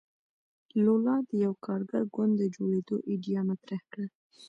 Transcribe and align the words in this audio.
لولا 0.83 1.15
د 1.27 1.29
یوه 1.43 1.57
کارګر 1.65 2.03
ګوند 2.15 2.33
د 2.37 2.43
جوړېدو 2.55 2.95
ایډیا 3.09 3.39
مطرح 3.49 3.81
کړه. 3.91 4.05